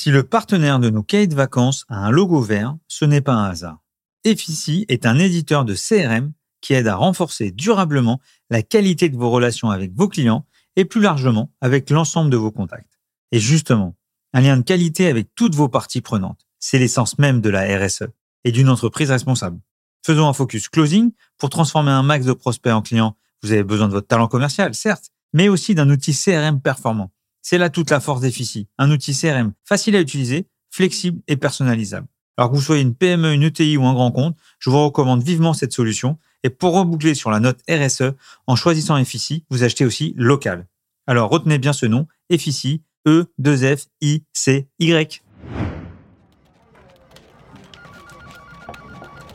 Si 0.00 0.12
le 0.12 0.22
partenaire 0.22 0.78
de 0.78 0.90
nos 0.90 1.02
cahiers 1.02 1.26
de 1.26 1.34
vacances 1.34 1.84
a 1.88 2.06
un 2.06 2.12
logo 2.12 2.40
vert, 2.40 2.76
ce 2.86 3.04
n'est 3.04 3.20
pas 3.20 3.32
un 3.32 3.50
hasard. 3.50 3.82
Effici 4.22 4.84
est 4.88 5.06
un 5.06 5.18
éditeur 5.18 5.64
de 5.64 5.74
CRM 5.74 6.34
qui 6.60 6.74
aide 6.74 6.86
à 6.86 6.94
renforcer 6.94 7.50
durablement 7.50 8.20
la 8.48 8.62
qualité 8.62 9.08
de 9.08 9.16
vos 9.16 9.28
relations 9.28 9.70
avec 9.70 9.92
vos 9.92 10.06
clients 10.06 10.46
et 10.76 10.84
plus 10.84 11.00
largement 11.00 11.50
avec 11.60 11.90
l'ensemble 11.90 12.30
de 12.30 12.36
vos 12.36 12.52
contacts. 12.52 13.00
Et 13.32 13.40
justement, 13.40 13.96
un 14.34 14.40
lien 14.42 14.56
de 14.56 14.62
qualité 14.62 15.08
avec 15.08 15.34
toutes 15.34 15.56
vos 15.56 15.68
parties 15.68 16.00
prenantes, 16.00 16.46
c'est 16.60 16.78
l'essence 16.78 17.18
même 17.18 17.40
de 17.40 17.50
la 17.50 17.64
RSE 17.84 18.04
et 18.44 18.52
d'une 18.52 18.68
entreprise 18.68 19.10
responsable. 19.10 19.58
Faisons 20.06 20.28
un 20.28 20.32
focus 20.32 20.68
closing 20.68 21.10
pour 21.38 21.50
transformer 21.50 21.90
un 21.90 22.04
max 22.04 22.24
de 22.24 22.34
prospects 22.34 22.72
en 22.72 22.82
clients. 22.82 23.16
Vous 23.42 23.50
avez 23.50 23.64
besoin 23.64 23.88
de 23.88 23.94
votre 23.94 24.06
talent 24.06 24.28
commercial, 24.28 24.76
certes, 24.76 25.10
mais 25.32 25.48
aussi 25.48 25.74
d'un 25.74 25.90
outil 25.90 26.14
CRM 26.14 26.60
performant. 26.60 27.10
C'est 27.42 27.58
là 27.58 27.70
toute 27.70 27.90
la 27.90 28.00
force 28.00 28.20
d'Effici, 28.20 28.68
un 28.78 28.90
outil 28.90 29.14
CRM 29.14 29.52
facile 29.64 29.96
à 29.96 30.00
utiliser, 30.00 30.48
flexible 30.70 31.20
et 31.28 31.36
personnalisable. 31.36 32.06
Alors 32.36 32.50
que 32.50 32.56
vous 32.56 32.62
soyez 32.62 32.82
une 32.82 32.94
PME, 32.94 33.32
une 33.32 33.42
ETI 33.42 33.76
ou 33.76 33.84
un 33.84 33.94
grand 33.94 34.12
compte, 34.12 34.36
je 34.60 34.70
vous 34.70 34.84
recommande 34.84 35.24
vivement 35.24 35.54
cette 35.54 35.72
solution. 35.72 36.18
Et 36.44 36.50
pour 36.50 36.74
reboucler 36.74 37.14
sur 37.14 37.32
la 37.32 37.40
note 37.40 37.58
RSE, 37.68 38.12
en 38.46 38.54
choisissant 38.54 38.96
Effici, 38.96 39.44
vous 39.50 39.64
achetez 39.64 39.84
aussi 39.84 40.14
local. 40.16 40.68
Alors 41.08 41.30
retenez 41.30 41.58
bien 41.58 41.72
ce 41.72 41.86
nom, 41.86 42.06
Effici, 42.30 42.82
E2F-I-C-Y. 43.06 45.22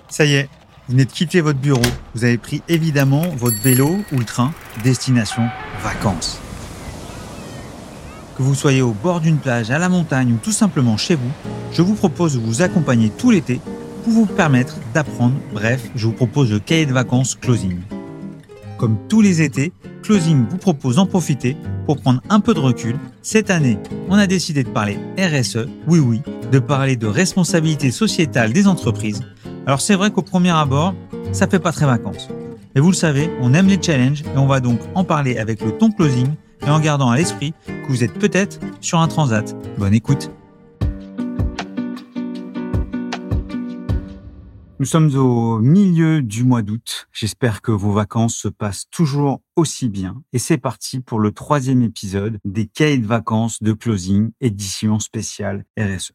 Ça 0.09 0.25
y 0.25 0.33
est, 0.35 0.49
vous 0.87 0.93
venez 0.93 1.05
de 1.05 1.11
quitter 1.11 1.41
votre 1.41 1.59
bureau. 1.59 1.81
Vous 2.13 2.23
avez 2.23 2.37
pris 2.37 2.61
évidemment 2.69 3.23
votre 3.35 3.57
vélo 3.57 3.97
ou 4.11 4.19
le 4.19 4.25
train, 4.25 4.53
destination 4.83 5.49
vacances. 5.81 6.39
Que 8.35 8.41
vous 8.41 8.55
soyez 8.55 8.81
au 8.81 8.93
bord 8.93 9.21
d'une 9.21 9.37
plage, 9.37 9.69
à 9.69 9.77
la 9.77 9.89
montagne 9.89 10.33
ou 10.33 10.37
tout 10.37 10.51
simplement 10.51 10.97
chez 10.97 11.13
vous, 11.13 11.31
je 11.71 11.83
vous 11.83 11.93
propose 11.93 12.33
de 12.33 12.39
vous 12.39 12.63
accompagner 12.63 13.09
tout 13.09 13.29
l'été 13.29 13.61
pour 14.03 14.13
vous 14.13 14.25
permettre 14.25 14.77
d'apprendre. 14.93 15.35
Bref, 15.53 15.89
je 15.95 16.07
vous 16.07 16.13
propose 16.13 16.51
le 16.51 16.59
cahier 16.59 16.87
de 16.87 16.93
vacances 16.93 17.35
Closing. 17.35 17.79
Comme 18.79 18.97
tous 19.07 19.21
les 19.21 19.43
étés, 19.43 19.71
Closing 20.01 20.45
vous 20.49 20.57
propose 20.57 20.95
d'en 20.95 21.05
profiter 21.05 21.55
pour 21.85 22.01
prendre 22.01 22.21
un 22.29 22.39
peu 22.39 22.55
de 22.55 22.59
recul. 22.59 22.97
Cette 23.21 23.51
année, 23.51 23.77
on 24.09 24.17
a 24.17 24.25
décidé 24.25 24.63
de 24.63 24.69
parler 24.69 24.97
RSE, 25.17 25.67
oui 25.87 25.99
oui, 25.99 26.21
de 26.51 26.57
parler 26.57 26.95
de 26.95 27.07
responsabilité 27.07 27.91
sociétale 27.91 28.51
des 28.51 28.67
entreprises. 28.67 29.21
Alors 29.67 29.79
c'est 29.79 29.95
vrai 29.95 30.09
qu'au 30.09 30.23
premier 30.23 30.49
abord, 30.49 30.95
ça 31.33 31.47
fait 31.47 31.59
pas 31.59 31.71
très 31.71 31.85
vacances. 31.85 32.29
Mais 32.73 32.81
vous 32.81 32.89
le 32.89 32.95
savez, 32.95 33.29
on 33.41 33.53
aime 33.53 33.67
les 33.67 33.81
challenges 33.81 34.23
et 34.23 34.37
on 34.37 34.47
va 34.47 34.59
donc 34.59 34.79
en 34.95 35.03
parler 35.03 35.37
avec 35.37 35.61
le 35.61 35.71
ton 35.71 35.91
closing 35.91 36.29
et 36.65 36.69
en 36.69 36.79
gardant 36.79 37.09
à 37.09 37.17
l'esprit 37.17 37.53
que 37.65 37.87
vous 37.87 38.03
êtes 38.03 38.13
peut-être 38.13 38.59
sur 38.81 38.99
un 38.99 39.07
transat. 39.07 39.55
Bonne 39.77 39.93
écoute. 39.93 40.29
Nous 44.79 44.85
sommes 44.85 45.15
au 45.15 45.59
milieu 45.59 46.21
du 46.21 46.43
mois 46.43 46.61
d'août. 46.61 47.07
J'espère 47.13 47.61
que 47.61 47.71
vos 47.71 47.93
vacances 47.93 48.35
se 48.35 48.49
passent 48.49 48.89
toujours 48.89 49.41
aussi 49.55 49.87
bien. 49.87 50.23
Et 50.33 50.39
c'est 50.39 50.57
parti 50.57 50.99
pour 50.99 51.19
le 51.19 51.31
troisième 51.31 51.81
épisode 51.81 52.37
des 52.43 52.65
cahiers 52.67 52.97
de 52.97 53.07
vacances 53.07 53.63
de 53.63 53.71
closing, 53.71 54.31
édition 54.41 54.99
spéciale 54.99 55.63
RSE. 55.79 56.11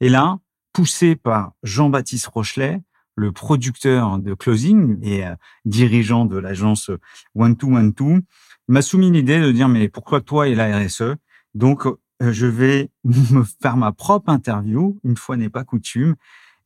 Et 0.00 0.08
là, 0.08 0.38
poussé 0.72 1.16
par 1.16 1.52
Jean-Baptiste 1.64 2.26
Rochelet, 2.26 2.80
le 3.16 3.32
producteur 3.32 4.18
de 4.18 4.34
closing 4.34 4.98
et 5.02 5.26
euh, 5.26 5.34
dirigeant 5.64 6.24
de 6.24 6.38
l'agence 6.38 6.90
One 7.34 7.56
to 7.56 7.68
One 7.68 7.94
Two, 7.94 8.20
m'a 8.68 8.82
soumis 8.82 9.10
l'idée 9.10 9.40
de 9.40 9.52
dire 9.52 9.68
mais 9.68 9.88
pourquoi 9.88 10.20
toi 10.20 10.48
et 10.48 10.54
la 10.54 10.78
RSE 10.78 11.16
Donc 11.54 11.86
euh, 11.86 11.98
je 12.20 12.46
vais 12.46 12.90
me 13.04 13.44
faire 13.44 13.76
ma 13.76 13.92
propre 13.92 14.30
interview, 14.30 14.98
une 15.04 15.16
fois 15.16 15.36
n'est 15.36 15.50
pas 15.50 15.64
coutume, 15.64 16.14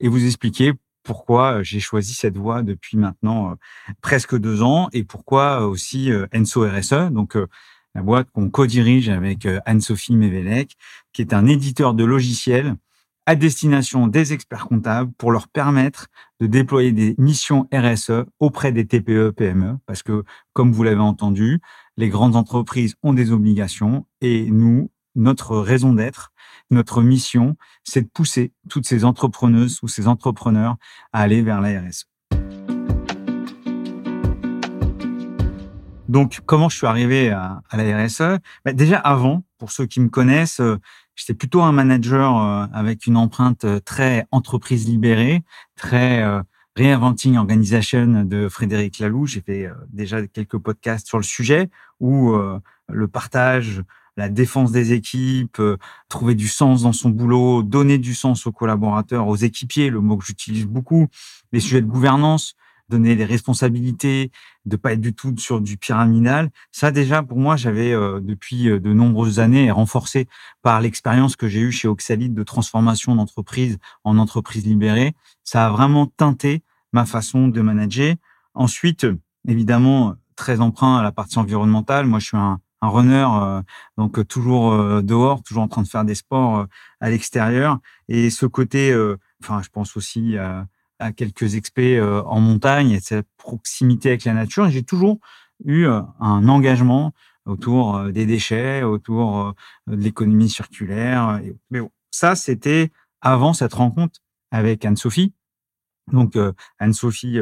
et 0.00 0.08
vous 0.08 0.25
expliquer 0.25 0.72
pourquoi 1.03 1.62
j'ai 1.62 1.78
choisi 1.80 2.14
cette 2.14 2.36
voie 2.36 2.62
depuis 2.62 2.97
maintenant 2.97 3.53
euh, 3.53 3.55
presque 4.00 4.37
deux 4.37 4.62
ans 4.62 4.88
et 4.92 5.04
pourquoi 5.04 5.66
aussi 5.66 6.10
Enso 6.34 6.69
RSE, 6.69 7.10
donc 7.10 7.37
la 7.94 8.03
boîte 8.03 8.28
qu'on 8.31 8.50
co-dirige 8.50 9.09
avec 9.09 9.48
Anne-Sophie 9.65 10.16
Mévelec, 10.16 10.76
qui 11.12 11.22
est 11.22 11.32
un 11.32 11.47
éditeur 11.47 11.94
de 11.94 12.04
logiciels 12.04 12.76
à 13.26 13.34
destination 13.34 14.06
des 14.06 14.32
experts 14.32 14.69
comptables 14.69 15.12
pour 15.19 15.32
leur 15.32 15.48
permettre 15.48 16.06
de 16.41 16.47
déployer 16.47 16.92
des 16.92 17.16
missions 17.19 17.69
RSE 17.75 18.25
auprès 18.38 18.70
des 18.70 18.87
TPE, 18.87 19.31
PME, 19.31 19.78
parce 19.84 20.04
que, 20.04 20.22
comme 20.53 20.70
vous 20.70 20.84
l'avez 20.84 21.00
entendu, 21.00 21.60
les 21.97 22.09
grandes 22.09 22.36
entreprises 22.36 22.94
ont 23.03 23.12
des 23.12 23.32
obligations 23.32 24.06
et 24.20 24.48
nous, 24.50 24.91
notre 25.16 25.56
raison 25.59 25.92
d'être, 25.92 26.32
notre 26.70 27.03
mission, 27.03 27.56
c'est 27.82 28.03
de 28.03 28.09
pousser 28.09 28.53
toutes 28.69 28.86
ces 28.86 29.04
entrepreneuses 29.04 29.81
ou 29.82 29.88
ces 29.88 30.06
entrepreneurs 30.06 30.76
à 31.12 31.20
aller 31.20 31.42
vers 31.42 31.60
la 31.60 31.81
RSE. 31.81 32.06
Donc, 36.09 36.41
comment 36.47 36.69
je 36.69 36.76
suis 36.76 36.86
arrivé 36.86 37.31
à, 37.31 37.62
la 37.72 38.04
RSE 38.04 38.38
bah, 38.65 38.72
Déjà 38.72 38.98
avant, 38.98 39.42
pour 39.59 39.72
ceux 39.72 39.86
qui 39.86 40.00
me 40.00 40.09
connaissent, 40.09 40.60
euh, 40.60 40.78
J'étais 41.16 41.34
plutôt 41.34 41.62
un 41.62 41.72
manager 41.72 42.37
euh, 42.37 42.66
avec 42.72 43.06
une 43.06 43.16
empreinte 43.16 43.65
euh, 43.65 43.81
très 43.81 44.27
entreprise 44.31 44.87
libérée, 44.87 45.43
très 45.75 46.22
euh, 46.22 46.43
Reinventing 46.77 47.38
Organization 47.38 48.25
de 48.25 48.50
Frédéric 48.50 48.99
Laloux. 48.99 49.25
J'ai 49.25 49.41
fait 49.41 49.71
déjà 49.88 50.27
quelques 50.27 50.59
podcasts 50.59 51.06
sur 51.06 51.16
le 51.16 51.25
sujet 51.25 51.71
où 52.00 52.37
le 52.91 53.09
partage, 53.09 53.82
la 54.19 54.28
défense 54.28 54.72
des 54.72 54.93
équipes, 54.93 55.59
trouver 56.10 56.34
du 56.34 56.49
sens 56.49 56.82
dans 56.82 56.93
son 56.93 57.09
boulot, 57.09 57.62
donner 57.62 57.97
du 57.97 58.15
sens 58.15 58.47
aux 58.47 58.53
collaborateurs, 58.53 59.27
aux 59.27 59.37
équipiers, 59.37 59.88
le 59.88 60.03
mot 60.03 60.19
que 60.19 60.27
j'utilise 60.27 60.66
beaucoup, 60.66 61.06
les 61.50 61.60
sujets 61.60 61.81
de 61.81 61.87
gouvernance, 61.87 62.56
donner 62.88 63.16
des 63.16 63.24
responsabilités, 63.24 64.30
de 64.64 64.76
pas 64.76 64.92
être 64.92 65.00
du 65.00 65.14
tout 65.14 65.34
sur 65.38 65.60
du 65.60 65.76
pyramidal. 65.76 66.50
Ça 66.72 66.91
déjà 66.91 67.22
pour 67.22 67.38
moi 67.38 67.56
j'avais 67.56 67.92
euh, 67.92 68.20
depuis 68.20 68.69
euh, 68.69 68.80
de 68.80 68.92
nombreuses 68.92 69.41
années 69.41 69.70
renforcé 69.70 70.28
par 70.62 70.80
l'expérience 70.80 71.36
que 71.36 71.48
j'ai 71.48 71.60
eue 71.60 71.72
chez 71.72 71.88
Oxalide 71.88 72.34
de 72.34 72.42
transformation 72.42 73.14
d'entreprise 73.14 73.78
en 74.04 74.19
entreprise 74.19 74.64
libérée. 74.64 75.14
Ça 75.42 75.66
a 75.66 75.70
vraiment 75.70 76.06
teinté 76.06 76.62
ma 76.92 77.06
façon 77.06 77.48
de 77.48 77.60
manager. 77.60 78.14
Ensuite, 78.54 79.06
évidemment, 79.47 80.14
très 80.34 80.60
emprunt 80.60 80.98
à 80.98 81.03
la 81.03 81.12
partie 81.12 81.38
environnementale. 81.38 82.06
Moi, 82.06 82.20
je 82.20 82.26
suis 82.26 82.36
un, 82.36 82.60
un 82.80 82.88
runner, 82.88 83.26
euh, 83.34 83.62
donc 83.98 84.26
toujours 84.28 85.03
dehors, 85.03 85.42
toujours 85.42 85.62
en 85.62 85.68
train 85.68 85.82
de 85.82 85.88
faire 85.88 86.04
des 86.04 86.14
sports 86.14 86.66
à 87.00 87.10
l'extérieur. 87.10 87.78
Et 88.08 88.30
ce 88.30 88.47
côté, 88.47 88.97
enfin, 89.42 89.60
je 89.62 89.68
pense 89.68 89.97
aussi 89.97 90.36
à 90.99 91.12
quelques 91.12 91.55
expés 91.55 91.99
euh, 91.99 92.23
en 92.23 92.41
montagne 92.41 92.91
et 92.91 93.01
cette 93.01 93.29
proximité 93.37 94.11
avec 94.11 94.25
la 94.25 94.34
nature. 94.34 94.69
J'ai 94.71 94.83
toujours 94.83 95.19
eu 95.65 95.84
euh, 95.84 96.01
un 96.21 96.49
engagement 96.49 97.12
autour 97.45 97.97
euh, 97.97 98.12
des 98.12 98.27
déchets, 98.27 98.83
autour 98.83 99.55
de 99.87 99.97
l'économie 99.97 100.49
circulaire. 100.49 101.41
Mais 101.71 101.81
bon, 101.81 101.91
ça, 102.11 102.34
c'était 102.34 102.91
avant 103.21 103.53
cette 103.53 103.75
rencontre 103.75 104.21
avec 104.51 104.84
Anne-Sophie. 104.84 105.33
Donc, 106.12 106.39
Anne-Sophie, 106.79 107.41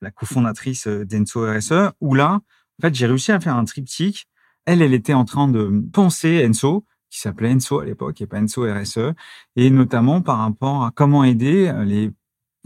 la 0.00 0.10
cofondatrice 0.10 0.86
d'Enso 0.86 1.44
RSE, 1.44 1.92
où 2.00 2.14
là, 2.14 2.40
en 2.78 2.80
fait, 2.80 2.94
j'ai 2.94 3.06
réussi 3.06 3.32
à 3.32 3.38
faire 3.40 3.54
un 3.54 3.66
triptyque. 3.66 4.28
Elle, 4.64 4.80
elle 4.80 4.94
était 4.94 5.12
en 5.12 5.26
train 5.26 5.46
de 5.46 5.84
penser 5.92 6.42
Enso, 6.48 6.86
qui 7.10 7.20
s'appelait 7.20 7.52
Enso 7.52 7.80
à 7.80 7.84
l'époque 7.84 8.22
et 8.22 8.26
pas 8.26 8.40
Enso 8.40 8.62
RSE, 8.62 9.12
et 9.56 9.68
notamment 9.68 10.22
par 10.22 10.38
rapport 10.38 10.86
à 10.86 10.90
comment 10.90 11.22
aider 11.22 11.70
les 11.84 12.10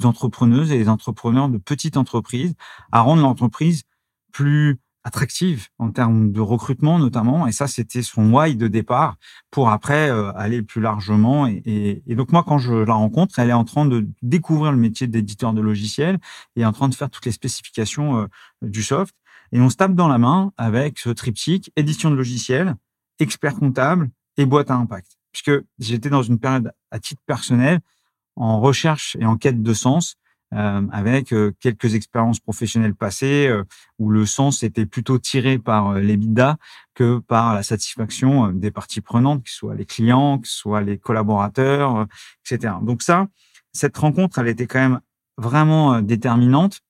entrepreneuses 0.05 0.71
et 0.73 0.79
les 0.79 0.89
entrepreneurs 0.89 1.49
de 1.49 1.59
petites 1.59 1.97
entreprises 1.97 2.55
à 2.93 3.01
rendre 3.01 3.23
l'entreprise 3.23 3.85
plus 4.33 4.79
attractive 5.07 5.69
en 5.79 5.93
termes 5.93 6.33
de 6.33 6.41
recrutement 6.41 6.99
notamment. 6.99 7.47
Et 7.47 7.53
ça, 7.53 7.69
c'était 7.69 8.03
son 8.03 8.33
why 8.33 8.57
de 8.57 8.67
départ 8.67 9.17
pour 9.53 9.71
après 9.71 10.11
euh, 10.11 10.33
aller 10.35 10.63
plus 10.63 10.81
largement. 10.81 11.47
Et, 11.47 12.03
et, 12.05 12.15
donc 12.17 12.33
moi, 12.33 12.45
quand 12.45 12.59
je 12.59 12.75
la 12.75 12.95
rencontre, 12.95 13.39
elle 13.39 13.51
est 13.51 13.55
en 13.55 13.65
train 13.65 13.87
de 13.87 14.09
découvrir 14.23 14.73
le 14.73 14.79
métier 14.79 15.07
d'éditeur 15.07 15.53
de 15.53 15.61
logiciels 15.61 16.19
et 16.57 16.67
en 16.67 16.73
train 16.73 16.89
de 16.89 16.95
faire 16.95 17.09
toutes 17.09 17.25
les 17.25 17.33
spécifications 17.33 18.19
euh, 18.19 18.27
du 18.63 18.83
soft. 18.83 19.15
Et 19.53 19.61
on 19.61 19.71
se 19.71 19.77
tape 19.77 19.95
dans 19.95 20.09
la 20.09 20.19
main 20.19 20.53
avec 20.57 20.99
ce 20.99 21.11
triptyque 21.11 21.71
édition 21.77 22.11
de 22.11 22.17
logiciels, 22.17 22.75
expert 23.21 23.55
comptable 23.55 24.11
et 24.37 24.45
boîte 24.45 24.73
à 24.73 24.75
impact. 24.75 25.19
Puisque 25.31 25.65
j'étais 25.79 26.11
dans 26.11 26.23
une 26.23 26.41
période 26.41 26.73
à 26.91 26.99
titre 26.99 27.23
personnel 27.27 27.81
en 28.37 28.61
recherche 28.61 29.17
et 29.21 29.27
en 29.27 29.37
quête 29.37 29.63
de 29.63 29.75
sens, 29.75 30.17
euh, 30.55 30.87
avec 30.93 31.33
euh, 31.33 31.53
quelques 31.59 31.95
expériences 31.95 32.39
professionnelles 32.39 32.95
passées 32.95 33.49
euh, 33.49 33.65
où 33.99 34.11
le 34.11 34.25
sens 34.27 34.63
était 34.63 34.87
plutôt 34.87 35.19
tiré 35.19 35.59
par 35.59 35.95
les 35.95 36.17
bidas 36.17 36.57
que 36.95 37.19
par 37.19 37.53
la 37.53 37.65
satisfaction 37.65 38.53
des 38.53 38.71
parties 38.71 39.01
prenantes, 39.01 39.43
que 39.43 39.51
ce 39.51 39.57
soit 39.57 39.75
les 39.75 39.85
clients, 39.85 40.39
que 40.39 40.47
ce 40.47 40.57
soit 40.57 40.83
les 40.83 40.99
collaborateurs, 40.99 42.07
etc. 42.45 42.75
Donc 42.81 43.03
ça, 43.03 43.27
cette 43.73 43.97
rencontre, 43.97 44.39
elle 44.39 44.47
était 44.47 44.69
quand 44.69 44.79
même 44.79 45.01
vraiment 45.37 46.01
déterminante. 46.01 46.81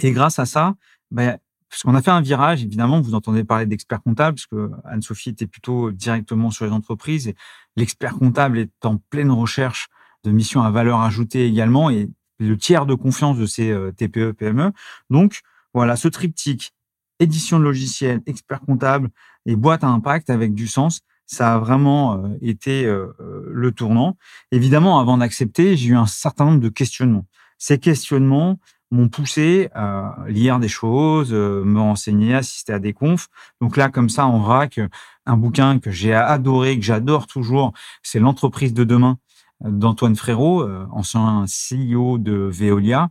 Et 0.00 0.12
grâce 0.12 0.38
à 0.38 0.44
ça, 0.44 0.74
ben, 1.10 1.38
parce 1.70 1.82
qu'on 1.82 1.94
a 1.94 2.02
fait 2.02 2.10
un 2.10 2.20
virage, 2.20 2.62
évidemment, 2.62 3.00
vous 3.00 3.14
entendez 3.14 3.42
parler 3.42 3.64
d'expert 3.64 4.02
comptable, 4.02 4.36
parce 4.36 4.46
que 4.46 4.70
Anne-Sophie 4.84 5.30
était 5.30 5.46
plutôt 5.46 5.90
directement 5.92 6.50
sur 6.50 6.66
les 6.66 6.72
entreprises, 6.72 7.26
et 7.26 7.34
l'expert 7.74 8.14
comptable 8.14 8.58
est 8.58 8.84
en 8.84 8.98
pleine 9.10 9.30
recherche 9.30 9.88
de 10.24 10.30
missions 10.30 10.62
à 10.62 10.70
valeur 10.70 11.00
ajoutée 11.00 11.46
également, 11.46 11.90
et 11.90 12.08
le 12.38 12.56
tiers 12.56 12.86
de 12.86 12.94
confiance 12.94 13.36
de 13.36 13.46
ces 13.46 13.70
euh, 13.70 13.92
TPE, 13.92 14.32
PME. 14.32 14.72
Donc, 15.10 15.40
voilà, 15.74 15.96
ce 15.96 16.08
triptyque, 16.08 16.72
édition 17.20 17.58
de 17.58 17.64
logiciels, 17.64 18.20
expert 18.26 18.60
comptable 18.60 19.10
et 19.46 19.56
boîte 19.56 19.84
à 19.84 19.88
impact 19.88 20.30
avec 20.30 20.54
du 20.54 20.66
sens, 20.66 21.00
ça 21.26 21.54
a 21.54 21.58
vraiment 21.58 22.14
euh, 22.14 22.28
été 22.40 22.86
euh, 22.86 23.08
le 23.50 23.72
tournant. 23.72 24.16
Évidemment, 24.52 25.00
avant 25.00 25.18
d'accepter, 25.18 25.76
j'ai 25.76 25.88
eu 25.90 25.96
un 25.96 26.06
certain 26.06 26.46
nombre 26.46 26.60
de 26.60 26.68
questionnements. 26.68 27.26
Ces 27.58 27.78
questionnements, 27.78 28.58
m'ont 28.90 29.08
poussé 29.10 29.68
à 29.74 30.16
lire 30.28 30.58
des 30.58 30.68
choses, 30.68 31.32
me 31.32 31.78
renseigner, 31.78 32.34
assister 32.34 32.72
à 32.72 32.78
des 32.78 32.94
confs. 32.94 33.28
Donc 33.60 33.76
là, 33.76 33.90
comme 33.90 34.08
ça, 34.08 34.26
en 34.26 34.38
vrac, 34.38 34.80
un 35.26 35.36
bouquin 35.36 35.78
que 35.78 35.90
j'ai 35.90 36.14
adoré, 36.14 36.78
que 36.78 36.84
j'adore 36.84 37.26
toujours, 37.26 37.74
c'est 38.02 38.18
L'entreprise 38.18 38.72
de 38.72 38.84
demain 38.84 39.18
d'Antoine 39.60 40.16
Frérot, 40.16 40.62
euh, 40.62 40.86
ancien 40.92 41.44
CEO 41.46 42.18
de 42.18 42.48
Veolia. 42.52 43.08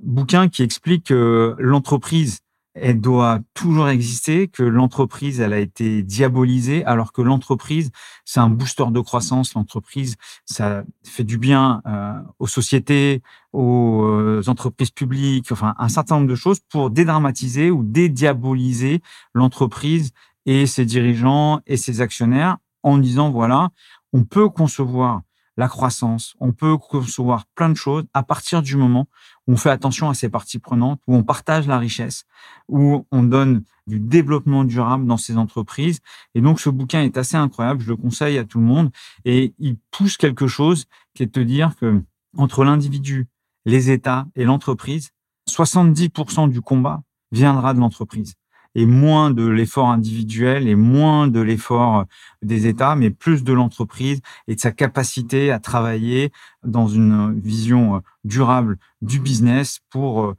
Bouquin 0.00 0.48
qui 0.48 0.62
explique 0.62 1.06
que 1.06 1.54
l'entreprise 1.58 2.40
elle 2.74 3.00
doit 3.00 3.38
toujours 3.54 3.88
exister, 3.88 4.48
que 4.48 4.64
l'entreprise, 4.64 5.40
elle 5.40 5.52
a 5.52 5.60
été 5.60 6.02
diabolisée, 6.02 6.84
alors 6.84 7.12
que 7.12 7.22
l'entreprise, 7.22 7.92
c'est 8.24 8.40
un 8.40 8.50
booster 8.50 8.86
de 8.90 9.00
croissance. 9.00 9.54
L'entreprise, 9.54 10.16
ça 10.44 10.82
fait 11.04 11.22
du 11.22 11.38
bien 11.38 11.82
euh, 11.86 12.14
aux 12.40 12.48
sociétés, 12.48 13.22
aux 13.52 14.04
euh, 14.04 14.42
entreprises 14.48 14.90
publiques, 14.90 15.52
enfin 15.52 15.74
un 15.78 15.88
certain 15.88 16.16
nombre 16.16 16.28
de 16.28 16.34
choses 16.34 16.58
pour 16.68 16.90
dédramatiser 16.90 17.70
ou 17.70 17.84
dédiaboliser 17.84 19.02
l'entreprise 19.34 20.10
et 20.44 20.66
ses 20.66 20.84
dirigeants 20.84 21.60
et 21.66 21.76
ses 21.76 22.00
actionnaires 22.00 22.58
en 22.82 22.98
disant 22.98 23.30
voilà, 23.30 23.70
on 24.12 24.24
peut 24.24 24.48
concevoir 24.48 25.22
la 25.56 25.68
croissance, 25.68 26.34
on 26.40 26.52
peut 26.52 26.76
concevoir 26.76 27.46
plein 27.54 27.68
de 27.68 27.74
choses 27.74 28.04
à 28.12 28.22
partir 28.22 28.62
du 28.62 28.76
moment 28.76 29.06
où 29.46 29.52
on 29.52 29.56
fait 29.56 29.70
attention 29.70 30.08
à 30.10 30.14
ces 30.14 30.28
parties 30.28 30.58
prenantes, 30.58 31.00
où 31.06 31.14
on 31.14 31.22
partage 31.22 31.66
la 31.66 31.78
richesse, 31.78 32.24
où 32.68 33.06
on 33.12 33.22
donne 33.22 33.62
du 33.86 34.00
développement 34.00 34.64
durable 34.64 35.06
dans 35.06 35.16
ces 35.16 35.36
entreprises. 35.36 36.00
Et 36.34 36.40
donc, 36.40 36.60
ce 36.60 36.70
bouquin 36.70 37.02
est 37.02 37.16
assez 37.16 37.36
incroyable. 37.36 37.80
Je 37.80 37.88
le 37.88 37.96
conseille 37.96 38.38
à 38.38 38.44
tout 38.44 38.58
le 38.58 38.64
monde. 38.64 38.90
Et 39.24 39.54
il 39.58 39.76
pousse 39.90 40.16
quelque 40.16 40.46
chose 40.46 40.86
qui 41.14 41.22
est 41.22 41.26
de 41.26 41.32
te 41.32 41.40
dire 41.40 41.76
que 41.76 42.02
entre 42.36 42.64
l'individu, 42.64 43.28
les 43.64 43.90
États 43.90 44.26
et 44.34 44.44
l'entreprise, 44.44 45.10
70% 45.48 46.48
du 46.48 46.60
combat 46.60 47.02
viendra 47.30 47.74
de 47.74 47.80
l'entreprise 47.80 48.34
et 48.74 48.86
moins 48.86 49.30
de 49.30 49.46
l'effort 49.46 49.90
individuel 49.90 50.68
et 50.68 50.74
moins 50.74 51.28
de 51.28 51.40
l'effort 51.40 52.06
des 52.42 52.66
États, 52.66 52.96
mais 52.96 53.10
plus 53.10 53.44
de 53.44 53.52
l'entreprise 53.52 54.20
et 54.48 54.54
de 54.54 54.60
sa 54.60 54.72
capacité 54.72 55.50
à 55.50 55.58
travailler 55.58 56.32
dans 56.64 56.88
une 56.88 57.38
vision 57.40 58.02
durable 58.24 58.78
du 59.02 59.20
business 59.20 59.80
pour 59.90 60.24
euh, 60.24 60.34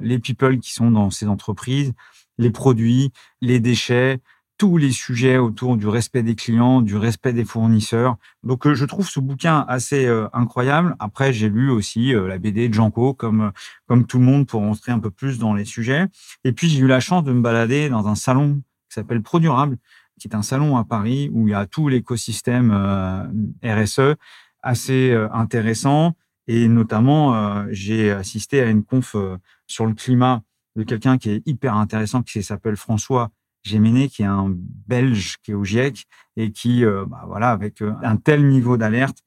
les 0.00 0.18
people 0.18 0.58
qui 0.58 0.72
sont 0.72 0.90
dans 0.90 1.10
ces 1.10 1.26
entreprises, 1.26 1.92
les 2.38 2.50
produits, 2.50 3.12
les 3.40 3.60
déchets, 3.60 4.20
tous 4.58 4.76
les 4.76 4.90
sujets 4.90 5.38
autour 5.38 5.76
du 5.76 5.86
respect 5.86 6.24
des 6.24 6.34
clients, 6.34 6.82
du 6.82 6.96
respect 6.96 7.32
des 7.32 7.44
fournisseurs. 7.44 8.16
Donc, 8.42 8.66
euh, 8.66 8.74
je 8.74 8.84
trouve 8.84 9.08
ce 9.08 9.20
bouquin 9.20 9.64
assez 9.68 10.04
euh, 10.04 10.26
incroyable. 10.32 10.96
Après, 10.98 11.32
j'ai 11.32 11.48
lu 11.48 11.70
aussi 11.70 12.12
euh, 12.12 12.26
la 12.26 12.38
BD 12.38 12.68
de 12.68 12.74
Janko, 12.74 13.14
comme 13.14 13.52
comme 13.86 14.04
tout 14.04 14.18
le 14.18 14.24
monde, 14.24 14.48
pour 14.48 14.60
rentrer 14.60 14.90
un 14.90 14.98
peu 14.98 15.10
plus 15.10 15.38
dans 15.38 15.54
les 15.54 15.64
sujets. 15.64 16.06
Et 16.42 16.52
puis, 16.52 16.68
j'ai 16.68 16.80
eu 16.80 16.88
la 16.88 16.98
chance 16.98 17.22
de 17.22 17.32
me 17.32 17.40
balader 17.40 17.88
dans 17.88 18.08
un 18.08 18.16
salon 18.16 18.60
qui 18.90 18.94
s'appelle 18.94 19.22
Produrable, 19.22 19.78
qui 20.18 20.26
est 20.26 20.34
un 20.34 20.42
salon 20.42 20.76
à 20.76 20.84
Paris 20.84 21.30
où 21.32 21.46
il 21.46 21.52
y 21.52 21.54
a 21.54 21.64
tout 21.66 21.88
l'écosystème 21.88 22.72
RSE 23.62 24.16
assez 24.62 25.14
intéressant. 25.32 26.14
Et 26.48 26.66
notamment, 26.66 27.66
j'ai 27.70 28.10
assisté 28.10 28.60
à 28.62 28.70
une 28.70 28.82
conf 28.82 29.14
sur 29.66 29.86
le 29.86 29.94
climat 29.94 30.42
de 30.76 30.82
quelqu'un 30.82 31.18
qui 31.18 31.30
est 31.30 31.42
hyper 31.46 31.74
intéressant, 31.74 32.22
qui 32.22 32.42
s'appelle 32.42 32.76
François 32.76 33.30
Géméné, 33.62 34.08
qui 34.08 34.22
est 34.22 34.26
un 34.26 34.54
Belge 34.86 35.36
qui 35.42 35.50
est 35.50 35.54
au 35.54 35.64
GIEC 35.64 36.06
et 36.36 36.52
qui, 36.52 36.84
euh, 36.84 37.04
bah, 37.06 37.24
voilà, 37.26 37.50
avec 37.50 37.82
euh, 37.82 37.92
un 38.02 38.16
tel 38.16 38.48
niveau 38.48 38.76
d'alerte. 38.76 39.18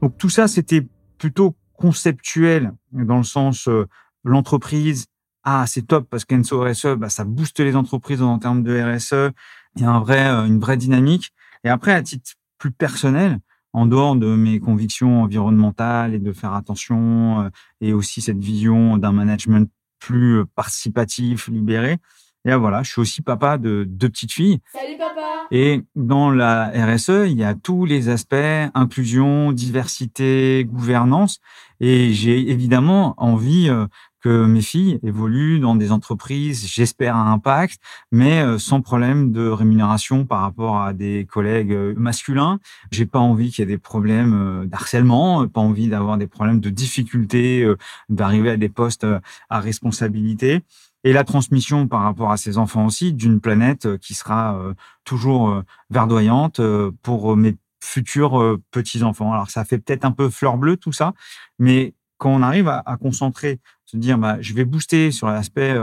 Donc 0.00 0.16
tout 0.16 0.30
ça, 0.30 0.48
c'était 0.48 0.86
plutôt 1.18 1.56
conceptuel 1.74 2.72
dans 2.92 3.18
le 3.18 3.24
sens 3.24 3.68
euh, 3.68 3.86
l'entreprise. 4.24 5.06
Ah, 5.42 5.64
c'est 5.66 5.86
top 5.86 6.08
parce 6.08 6.24
qu'Enso 6.24 6.62
RSE, 6.62 6.96
bah, 6.96 7.08
ça 7.08 7.24
booste 7.24 7.60
les 7.60 7.76
entreprises 7.76 8.22
en 8.22 8.38
termes 8.38 8.62
de 8.62 8.80
RSE. 8.80 9.32
Il 9.76 9.82
y 9.82 9.84
a 9.84 9.90
un 9.90 10.00
vrai, 10.00 10.24
une 10.26 10.60
vraie 10.60 10.76
dynamique. 10.76 11.32
Et 11.64 11.68
après, 11.68 11.92
à 11.92 12.02
titre 12.02 12.32
plus 12.58 12.70
personnel, 12.70 13.38
en 13.72 13.86
dehors 13.86 14.16
de 14.16 14.34
mes 14.34 14.60
convictions 14.60 15.22
environnementales 15.22 16.14
et 16.14 16.18
de 16.18 16.32
faire 16.32 16.54
attention 16.54 17.50
et 17.80 17.92
aussi 17.92 18.20
cette 18.20 18.38
vision 18.38 18.98
d'un 18.98 19.12
management 19.12 19.70
plus 20.00 20.40
euh, 20.40 20.44
participatif, 20.56 21.48
libéré. 21.48 21.98
Et 22.46 22.54
voilà, 22.54 22.82
je 22.82 22.90
suis 22.90 23.00
aussi 23.00 23.22
papa 23.22 23.58
de 23.58 23.84
deux 23.86 24.08
petites 24.08 24.32
filles. 24.32 24.60
Salut 24.72 24.96
papa. 24.96 25.46
Et 25.50 25.82
dans 25.94 26.30
la 26.30 26.70
RSE, 26.74 27.26
il 27.26 27.38
y 27.38 27.44
a 27.44 27.54
tous 27.54 27.84
les 27.84 28.08
aspects 28.08 28.34
inclusion, 28.74 29.52
diversité, 29.52 30.64
gouvernance. 30.66 31.40
Et 31.80 32.12
j'ai 32.12 32.50
évidemment 32.50 33.14
envie 33.18 33.68
euh, 33.68 33.86
que 34.20 34.44
mes 34.44 34.60
filles 34.60 34.98
évoluent 35.02 35.60
dans 35.60 35.74
des 35.74 35.92
entreprises, 35.92 36.66
j'espère 36.66 37.16
à 37.16 37.30
impact, 37.30 37.80
mais 38.12 38.40
euh, 38.40 38.58
sans 38.58 38.80
problème 38.80 39.32
de 39.32 39.48
rémunération 39.48 40.24
par 40.24 40.40
rapport 40.40 40.80
à 40.80 40.92
des 40.92 41.26
collègues 41.30 41.74
masculins. 41.96 42.58
J'ai 42.90 43.06
pas 43.06 43.18
envie 43.18 43.50
qu'il 43.50 43.62
y 43.62 43.68
ait 43.68 43.74
des 43.74 43.78
problèmes 43.78 44.66
d'harcèlement, 44.66 45.46
pas 45.48 45.60
envie 45.60 45.88
d'avoir 45.88 46.18
des 46.18 46.26
problèmes 46.26 46.60
de 46.60 46.70
difficulté 46.70 47.66
d'arriver 48.08 48.50
à 48.50 48.56
des 48.56 48.68
postes 48.68 49.06
à 49.48 49.60
responsabilité 49.60 50.62
et 51.04 51.12
la 51.12 51.24
transmission 51.24 51.88
par 51.88 52.02
rapport 52.02 52.30
à 52.30 52.36
ces 52.36 52.58
enfants 52.58 52.86
aussi 52.86 53.12
d'une 53.12 53.40
planète 53.40 53.86
euh, 53.86 53.98
qui 53.98 54.14
sera 54.14 54.56
euh, 54.56 54.74
toujours 55.04 55.50
euh, 55.50 55.62
verdoyante 55.90 56.60
pour 57.02 57.36
mes 57.36 57.56
futurs 57.82 58.58
petits-enfants. 58.70 59.32
Alors 59.32 59.50
ça 59.50 59.64
fait 59.64 59.78
peut-être 59.78 60.04
un 60.04 60.12
peu 60.12 60.28
fleur 60.28 60.58
bleue 60.58 60.76
tout 60.76 60.92
ça, 60.92 61.14
mais 61.58 61.94
quand 62.18 62.30
on 62.30 62.42
arrive 62.42 62.68
à, 62.68 62.96
concentrer, 63.00 63.60
dire 63.96 64.18
bah, 64.18 64.36
je 64.40 64.54
vais 64.54 64.64
booster 64.64 65.10
sur 65.10 65.28
l'aspect 65.28 65.76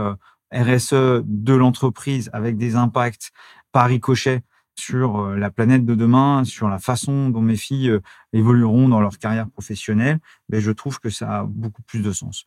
RSE 0.52 1.22
de 1.24 1.54
l'entreprise 1.54 2.30
avec 2.32 2.56
des 2.56 2.76
impacts 2.76 3.30
par 3.72 3.88
ricochet 3.88 4.42
sur 4.78 5.30
la 5.30 5.50
planète 5.50 5.84
de 5.84 5.94
demain, 5.94 6.44
sur 6.44 6.68
la 6.68 6.78
façon 6.78 7.30
dont 7.30 7.42
mes 7.42 7.56
filles 7.56 7.98
évolueront 8.32 8.88
dans 8.88 9.00
leur 9.00 9.18
carrière 9.18 9.48
professionnelle, 9.50 10.20
ben 10.48 10.60
je 10.60 10.70
trouve 10.70 11.00
que 11.00 11.10
ça 11.10 11.40
a 11.40 11.44
beaucoup 11.44 11.82
plus 11.82 12.00
de 12.00 12.12
sens. 12.12 12.46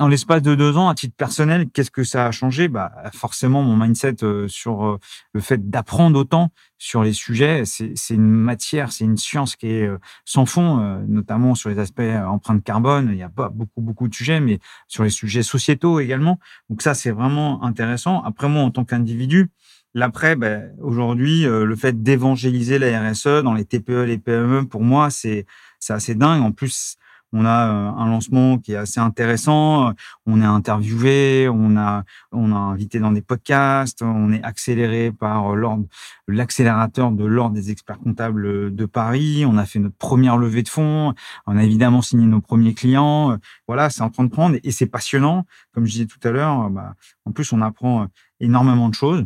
En 0.00 0.06
l'espace 0.06 0.42
de 0.42 0.54
deux 0.54 0.76
ans, 0.76 0.88
à 0.88 0.94
titre 0.94 1.16
personnel, 1.16 1.68
qu'est-ce 1.70 1.90
que 1.90 2.04
ça 2.04 2.26
a 2.26 2.30
changé? 2.30 2.68
Bah, 2.68 2.92
Forcément, 3.12 3.62
mon 3.62 3.76
mindset 3.76 4.22
euh, 4.22 4.46
sur 4.46 4.86
euh, 4.86 4.98
le 5.32 5.40
fait 5.40 5.68
d'apprendre 5.68 6.20
autant 6.20 6.50
sur 6.80 7.02
les 7.02 7.12
sujets, 7.12 7.64
c'est 7.64 8.14
une 8.14 8.30
matière, 8.30 8.92
c'est 8.92 9.02
une 9.02 9.16
science 9.16 9.56
qui 9.56 9.66
est 9.66 9.88
euh, 9.88 9.98
sans 10.24 10.46
fond, 10.46 10.76
notamment 11.08 11.56
sur 11.56 11.70
les 11.70 11.80
aspects 11.80 12.00
empreinte 12.00 12.62
carbone. 12.62 13.08
Il 13.10 13.16
n'y 13.16 13.24
a 13.24 13.28
pas 13.28 13.48
beaucoup, 13.48 13.80
beaucoup 13.80 14.06
de 14.06 14.14
sujets, 14.14 14.38
mais 14.38 14.60
sur 14.86 15.02
les 15.02 15.10
sujets 15.10 15.42
sociétaux 15.42 15.98
également. 15.98 16.38
Donc 16.70 16.82
ça, 16.82 16.94
c'est 16.94 17.10
vraiment 17.10 17.64
intéressant. 17.64 18.22
Après, 18.22 18.48
moi, 18.48 18.62
en 18.62 18.70
tant 18.70 18.84
qu'individu, 18.84 19.50
L'après, 19.94 20.36
ben, 20.36 20.70
aujourd'hui, 20.82 21.44
le 21.44 21.74
fait 21.74 22.02
d'évangéliser 22.02 22.78
la 22.78 23.10
RSE 23.10 23.42
dans 23.42 23.54
les 23.54 23.64
TPE, 23.64 24.04
les 24.04 24.18
PME, 24.18 24.66
pour 24.68 24.82
moi, 24.82 25.08
c'est 25.08 25.46
assez 25.88 26.14
dingue. 26.14 26.42
En 26.42 26.52
plus, 26.52 26.98
on 27.32 27.44
a 27.44 27.68
euh, 27.68 27.90
un 27.90 28.08
lancement 28.08 28.58
qui 28.58 28.72
est 28.72 28.76
assez 28.76 29.00
intéressant. 29.00 29.92
On 30.26 30.40
est 30.40 30.46
interviewé, 30.46 31.48
on 31.48 31.76
a, 31.76 32.04
on 32.32 32.52
a 32.52 32.58
invité 32.58 32.98
dans 32.98 33.12
des 33.12 33.22
podcasts, 33.22 34.02
on 34.02 34.32
est 34.32 34.42
accéléré 34.42 35.12
par 35.12 35.54
l'ordre, 35.54 35.84
l'accélérateur 36.26 37.10
de 37.12 37.24
l'ordre 37.24 37.54
des 37.54 37.70
experts 37.70 37.98
comptables 37.98 38.74
de 38.74 38.86
Paris. 38.86 39.44
On 39.46 39.58
a 39.58 39.66
fait 39.66 39.78
notre 39.78 39.96
première 39.96 40.36
levée 40.36 40.62
de 40.62 40.68
fonds. 40.68 41.14
On 41.46 41.56
a 41.56 41.64
évidemment 41.64 42.02
signé 42.02 42.26
nos 42.26 42.40
premiers 42.40 42.74
clients. 42.74 43.36
Voilà, 43.66 43.90
c'est 43.90 44.02
en 44.02 44.10
train 44.10 44.24
de 44.24 44.30
prendre 44.30 44.56
et 44.62 44.70
c'est 44.70 44.86
passionnant. 44.86 45.44
Comme 45.72 45.86
je 45.86 45.92
disais 45.92 46.06
tout 46.06 46.20
à 46.26 46.30
l'heure, 46.30 46.70
bah, 46.70 46.94
en 47.24 47.32
plus, 47.32 47.52
on 47.52 47.60
apprend 47.60 48.08
énormément 48.40 48.88
de 48.88 48.94
choses. 48.94 49.24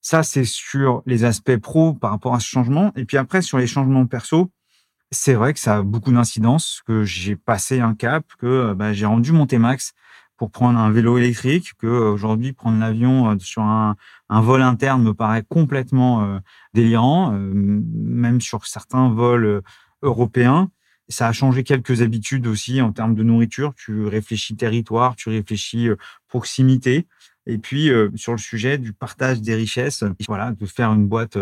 Ça, 0.00 0.22
c'est 0.22 0.44
sur 0.44 1.02
les 1.06 1.24
aspects 1.24 1.56
pro 1.56 1.94
par 1.94 2.10
rapport 2.10 2.34
à 2.34 2.40
ce 2.40 2.46
changement. 2.46 2.92
Et 2.96 3.04
puis 3.04 3.16
après, 3.16 3.42
sur 3.42 3.58
les 3.58 3.66
changements 3.66 4.06
perso, 4.06 4.50
c'est 5.10 5.34
vrai 5.34 5.54
que 5.54 5.60
ça 5.60 5.78
a 5.78 5.82
beaucoup 5.82 6.12
d'incidences, 6.12 6.82
que 6.86 7.04
j'ai 7.04 7.36
passé 7.36 7.80
un 7.80 7.94
cap, 7.94 8.24
que 8.38 8.46
euh, 8.46 8.74
bah, 8.74 8.92
j'ai 8.92 9.06
rendu 9.06 9.32
mon 9.32 9.46
T-Max 9.46 9.94
pour 10.36 10.50
prendre 10.50 10.78
un 10.78 10.90
vélo 10.90 11.18
électrique, 11.18 11.72
que 11.78 11.86
euh, 11.86 12.12
aujourd'hui 12.12 12.52
prendre 12.52 12.78
l'avion 12.78 13.30
euh, 13.30 13.38
sur 13.38 13.62
un, 13.62 13.96
vol 14.30 14.62
interne 14.62 15.02
me 15.02 15.14
paraît 15.14 15.44
complètement 15.48 16.40
délirant, 16.74 17.32
même 17.32 18.42
sur 18.42 18.66
certains 18.66 19.08
vols 19.08 19.62
européens. 20.02 20.70
Ça 21.08 21.28
a 21.28 21.32
changé 21.32 21.64
quelques 21.64 22.02
habitudes 22.02 22.46
aussi 22.46 22.82
en 22.82 22.92
termes 22.92 23.14
de 23.14 23.22
nourriture. 23.22 23.72
Tu 23.74 24.06
réfléchis 24.06 24.54
territoire, 24.54 25.16
tu 25.16 25.30
réfléchis 25.30 25.88
proximité. 26.28 27.06
Et 27.48 27.58
puis 27.58 27.90
sur 28.14 28.32
le 28.32 28.38
sujet 28.38 28.78
du 28.78 28.92
partage 28.92 29.40
des 29.40 29.54
richesses, 29.54 30.04
voilà, 30.28 30.52
de 30.52 30.66
faire 30.66 30.92
une 30.92 31.08
boîte 31.08 31.38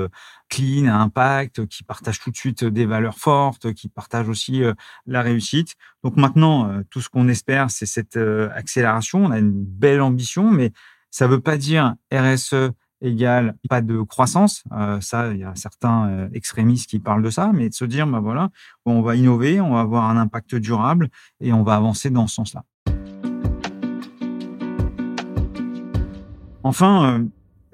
clean, 0.48 0.86
à 0.86 0.94
impact, 0.94 1.66
qui 1.66 1.82
partage 1.82 2.20
tout 2.20 2.30
de 2.30 2.36
suite 2.36 2.64
des 2.64 2.86
valeurs 2.86 3.18
fortes, 3.18 3.72
qui 3.74 3.88
partage 3.88 4.28
aussi 4.28 4.62
la 5.06 5.20
réussite. 5.20 5.74
Donc 6.04 6.16
maintenant, 6.16 6.80
tout 6.90 7.00
ce 7.00 7.08
qu'on 7.08 7.28
espère, 7.28 7.70
c'est 7.70 7.86
cette 7.86 8.16
accélération. 8.54 9.24
On 9.24 9.30
a 9.32 9.38
une 9.38 9.52
belle 9.52 10.00
ambition, 10.00 10.50
mais 10.50 10.72
ça 11.10 11.26
ne 11.26 11.32
veut 11.32 11.40
pas 11.40 11.56
dire 11.56 11.94
RSE 12.12 12.70
égale 13.02 13.56
pas 13.68 13.82
de 13.82 14.00
croissance. 14.00 14.64
ça, 15.00 15.32
il 15.32 15.40
y 15.40 15.44
a 15.44 15.54
certains 15.54 16.28
extrémistes 16.32 16.88
qui 16.88 16.98
parlent 16.98 17.22
de 17.22 17.30
ça, 17.30 17.50
mais 17.52 17.68
de 17.68 17.74
se 17.74 17.84
dire, 17.84 18.06
bah 18.06 18.20
voilà, 18.20 18.50
on 18.84 19.02
va 19.02 19.16
innover, 19.16 19.60
on 19.60 19.74
va 19.74 19.80
avoir 19.80 20.04
un 20.08 20.16
impact 20.16 20.54
durable 20.54 21.08
et 21.40 21.52
on 21.52 21.62
va 21.62 21.74
avancer 21.74 22.10
dans 22.10 22.26
ce 22.26 22.36
sens-là. 22.36 22.64
Enfin, 26.66 27.20
euh, 27.20 27.24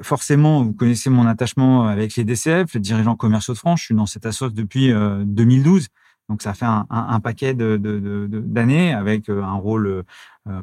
forcément, 0.03 0.63
vous 0.63 0.75
connaissez 0.75 1.09
mon 1.09 1.27
attachement 1.27 1.89
avec 1.89 2.15
les 2.17 2.25
DCF, 2.25 2.75
les 2.75 2.81
dirigeants 2.81 3.17
commerciaux 3.17 3.55
de 3.55 3.59
France. 3.59 3.81
Je 3.81 3.85
suis 3.87 3.95
dans 3.95 4.05
cette 4.05 4.27
association 4.27 4.55
depuis 4.55 4.93
2012. 4.93 5.85
Euh, 5.85 5.87
Donc, 6.29 6.43
ça 6.43 6.53
fait 6.53 6.67
un, 6.67 7.21
paquet 7.21 7.55
d'années 7.55 8.93
avec 8.93 9.31
euh, 9.31 9.43
un 9.43 9.55
rôle 9.55 10.05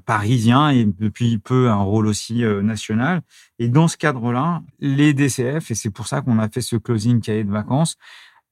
parisien 0.06 0.70
et 0.70 0.86
depuis 0.86 1.40
peu 1.40 1.70
un 1.70 1.82
rôle 1.82 2.06
aussi 2.06 2.44
national. 2.62 3.22
Et 3.58 3.68
dans 3.68 3.88
ce 3.88 3.98
cadre-là, 3.98 4.62
les 4.80 5.14
DCF, 5.16 5.72
et 5.72 5.76
c'est 5.76 5.90
pour 5.90 6.06
ça 6.06 6.22
qu'on 6.22 6.38
a 6.38 6.50
fait 6.50 6.62
ce 6.62 6.76
closing 6.76 7.20
cahier 7.22 7.44
de 7.44 7.52
vacances, 7.52 7.96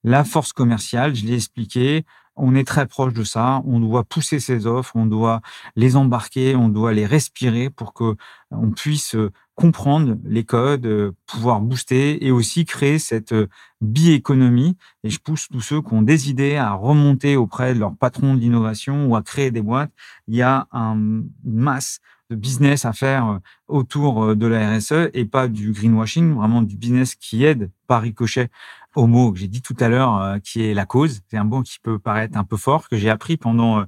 la 0.03 0.23
force 0.23 0.53
commerciale, 0.53 1.13
je 1.15 1.25
l'ai 1.25 1.35
expliqué, 1.35 2.03
on 2.37 2.55
est 2.55 2.67
très 2.67 2.87
proche 2.87 3.13
de 3.13 3.23
ça. 3.23 3.61
On 3.65 3.79
doit 3.79 4.03
pousser 4.03 4.39
ces 4.39 4.65
offres, 4.67 4.95
on 4.95 5.05
doit 5.05 5.41
les 5.75 5.95
embarquer, 5.95 6.55
on 6.55 6.69
doit 6.69 6.93
les 6.93 7.05
respirer 7.05 7.69
pour 7.69 7.93
que 7.93 8.15
on 8.51 8.71
puisse 8.71 9.15
comprendre 9.57 10.17
les 10.23 10.43
codes, 10.43 10.85
euh, 10.85 11.11
pouvoir 11.25 11.61
booster 11.61 12.23
et 12.23 12.29
aussi 12.29 12.63
créer 12.63 12.99
cette 12.99 13.33
euh, 13.33 13.47
bi-économie. 13.81 14.77
Et 15.03 15.09
je 15.09 15.19
pousse 15.19 15.47
tous 15.51 15.61
ceux 15.61 15.81
qui 15.81 15.93
ont 15.95 16.03
des 16.03 16.29
idées 16.29 16.57
à 16.57 16.73
remonter 16.73 17.35
auprès 17.35 17.73
de 17.73 17.79
leur 17.79 17.95
patron 17.95 18.35
de 18.35 18.39
l'innovation 18.39 19.07
ou 19.07 19.15
à 19.15 19.23
créer 19.23 19.49
des 19.49 19.63
boîtes. 19.63 19.91
Il 20.27 20.35
y 20.35 20.43
a 20.43 20.67
une 20.71 21.27
masse 21.43 21.99
de 22.29 22.35
business 22.35 22.85
à 22.85 22.93
faire 22.93 23.27
euh, 23.27 23.39
autour 23.67 24.35
de 24.35 24.45
la 24.45 24.77
RSE 24.77 25.09
et 25.15 25.25
pas 25.25 25.47
du 25.47 25.71
greenwashing, 25.71 26.35
vraiment 26.35 26.61
du 26.61 26.77
business 26.77 27.15
qui 27.15 27.43
aide 27.43 27.71
par 27.87 28.03
ricochet 28.03 28.49
au 28.97 29.07
mot 29.07 29.31
que 29.31 29.39
j'ai 29.39 29.47
dit 29.47 29.61
tout 29.61 29.75
à 29.79 29.87
l'heure, 29.87 30.37
qui 30.43 30.63
est 30.63 30.73
la 30.73 30.85
cause. 30.85 31.21
C'est 31.29 31.37
un 31.37 31.43
mot 31.43 31.61
qui 31.61 31.77
peut 31.81 31.99
paraître 31.99 32.37
un 32.37 32.43
peu 32.43 32.57
fort, 32.57 32.89
que 32.89 32.97
j'ai 32.97 33.09
appris 33.09 33.37
pendant 33.37 33.85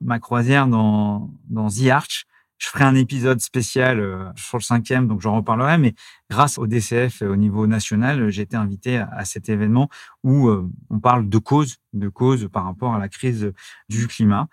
ma 0.00 0.18
croisière 0.18 0.66
dans, 0.66 1.30
dans 1.48 1.68
The 1.68 1.88
Arch 1.90 2.26
je 2.58 2.68
ferai 2.68 2.84
un 2.84 2.94
épisode 2.94 3.40
spécial 3.40 4.00
euh, 4.00 4.28
sur 4.34 4.58
le 4.58 4.62
cinquième, 4.62 5.08
donc 5.08 5.20
j'en 5.20 5.36
reparlerai. 5.36 5.78
Mais 5.78 5.94
grâce 6.30 6.58
au 6.58 6.66
DCF 6.66 7.22
au 7.22 7.36
niveau 7.36 7.66
national, 7.66 8.30
j'ai 8.30 8.42
été 8.42 8.56
invité 8.56 8.98
à, 8.98 9.24
cet 9.24 9.48
événement 9.48 9.88
où 10.22 10.48
euh, 10.48 10.68
on 10.90 10.98
parle 10.98 11.28
de 11.28 11.38
cause, 11.38 11.76
de 11.92 12.08
cause 12.08 12.48
par 12.52 12.64
rapport 12.64 12.94
à 12.94 12.98
la 12.98 13.08
crise 13.08 13.52
du 13.88 14.06
climat. 14.06 14.48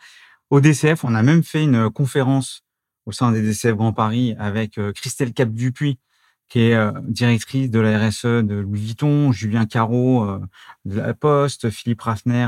Au 0.49 0.59
DCF, 0.59 1.03
on 1.03 1.15
a 1.15 1.23
même 1.23 1.43
fait 1.43 1.63
une 1.63 1.89
conférence 1.89 2.63
au 3.05 3.11
sein 3.11 3.31
des 3.31 3.41
DCF 3.41 3.75
Grand 3.75 3.93
Paris 3.93 4.35
avec 4.37 4.77
euh, 4.77 4.91
Christelle 4.91 5.33
Cap-Dupuis, 5.33 5.97
qui 6.53 6.59
est 6.59 6.91
directrice 7.01 7.71
de 7.71 7.79
la 7.79 7.97
RSE 7.97 8.25
de 8.25 8.53
Louis 8.53 8.79
Vuitton, 8.79 9.31
Julien 9.31 9.65
Caro 9.65 10.37
de 10.85 10.97
la 10.97 11.15
Poste, 11.15 11.71
Philippe 11.71 12.01
Raffner 12.01 12.47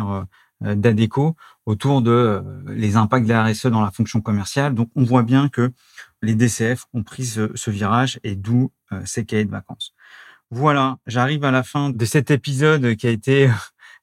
euh, 0.63 0.73
d'ADECO 0.73 1.35
autour 1.65 2.01
de 2.01 2.11
euh, 2.11 2.41
les 2.67 2.95
impacts 2.95 3.25
de 3.25 3.33
la 3.33 3.43
RSE 3.43 3.65
dans 3.65 3.81
la 3.81 3.91
fonction 3.91 4.21
commerciale. 4.21 4.73
Donc, 4.73 4.89
on 4.95 5.03
voit 5.03 5.23
bien 5.23 5.49
que 5.49 5.73
les 6.21 6.33
DCF 6.33 6.85
ont 6.93 7.03
pris 7.03 7.25
ce, 7.25 7.69
virage 7.69 8.21
et 8.23 8.35
d'où 8.35 8.71
euh, 8.93 9.01
ces 9.03 9.25
cahiers 9.25 9.43
de 9.43 9.51
vacances. 9.51 9.93
Voilà, 10.51 10.97
j'arrive 11.07 11.43
à 11.43 11.51
la 11.51 11.61
fin 11.63 11.89
de 11.89 12.05
cet 12.05 12.31
épisode 12.31 12.95
qui 12.95 13.05
a 13.05 13.09
été 13.09 13.49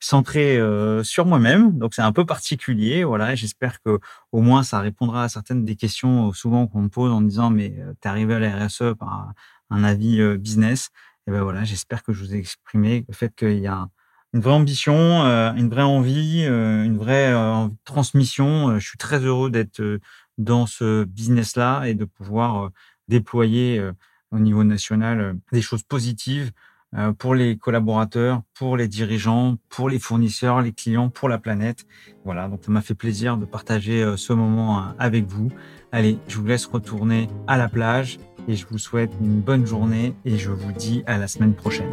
centré 0.05 0.59
sur 1.03 1.27
moi-même, 1.27 1.79
donc 1.79 1.95
c'est 1.95 2.03
un 2.03 2.13
peu 2.13 2.27
particulier. 2.27 3.05
Voilà, 3.05 3.35
j'espère 3.35 3.81
que 3.83 3.99
au 4.33 4.41
moins 4.41 4.63
ça 4.63 4.81
répondra 4.81 5.25
à 5.25 5.29
certaines 5.29 5.65
des 5.65 5.77
questions 5.77 6.33
souvent 6.33 6.67
qu'on 6.67 6.83
me 6.83 6.89
pose 6.89 7.13
en 7.13 7.23
disant 7.23 7.51
mais 7.51 7.75
t'es 8.01 8.09
arrivé 8.09 8.35
à 8.35 8.39
la 8.39 8.67
RSE 8.67 8.95
par 8.99 9.33
un 9.71 9.85
avis 9.85 10.37
business. 10.39 10.91
Et 11.27 11.31
ben 11.31 11.43
voilà, 11.43 11.65
j'espère 11.65 12.03
que 12.03 12.13
je 12.13 12.25
vous 12.25 12.35
ai 12.35 12.39
exprimé 12.39 13.05
le 13.09 13.15
fait 13.15 13.35
qu'il 13.35 13.59
y 13.59 13.69
a 13.69 13.89
une 14.33 14.41
vraie 14.41 14.53
ambition, 14.53 15.25
euh, 15.25 15.53
une 15.55 15.69
vraie 15.69 15.83
envie, 15.83 16.45
euh, 16.45 16.85
une 16.85 16.97
vraie 16.97 17.33
euh, 17.33 17.69
transmission. 17.85 18.79
Je 18.79 18.87
suis 18.87 18.99
très 18.99 19.21
heureux 19.21 19.51
d'être 19.51 20.01
dans 20.39 20.67
ce 20.67 21.05
business-là 21.05 21.85
et 21.85 21.95
de 21.95 22.05
pouvoir 22.05 22.71
déployer 23.09 23.83
au 24.31 24.39
niveau 24.39 24.65
national 24.65 25.37
des 25.53 25.61
choses 25.61 25.83
positives 25.83 26.53
pour 27.19 27.35
les 27.35 27.57
collaborateurs, 27.57 28.43
pour 28.55 28.77
les 28.77 28.89
dirigeants, 28.89 29.57
pour 29.69 29.89
les 29.89 29.99
fournisseurs, 29.99 30.61
les 30.61 30.73
clients, 30.73 31.09
pour 31.09 31.29
la 31.29 31.39
planète. 31.39 31.87
Voilà, 32.25 32.49
donc 32.49 32.61
ça 32.65 32.71
m'a 32.71 32.83
fait 32.83 32.95
plaisir 32.95 33.37
de 33.37 33.45
partager 33.45 34.15
ce 34.17 34.33
moment 34.33 34.95
avec 34.99 35.27
vous. 35.27 35.51
Allez, 35.91 36.19
je 36.29 36.39
vous 36.39 36.47
laisse 36.47 36.67
retourner 36.67 37.29
à 37.47 37.57
la 37.57 37.69
plage 37.69 38.19
et 38.49 38.55
je 38.55 38.67
vous 38.67 38.79
souhaite 38.79 39.13
une 39.21 39.41
bonne 39.41 39.67
journée 39.67 40.15
et 40.25 40.37
je 40.37 40.51
vous 40.51 40.73
dis 40.73 41.03
à 41.07 41.19
la 41.19 41.29
semaine 41.29 41.55
prochaine. 41.55 41.93